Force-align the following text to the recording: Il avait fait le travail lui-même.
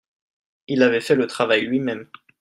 Il 0.65 0.81
avait 0.81 0.99
fait 0.99 1.13
le 1.13 1.27
travail 1.27 1.61
lui-même. 1.67 2.09